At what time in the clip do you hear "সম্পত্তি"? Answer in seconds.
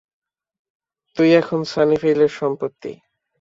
2.39-2.91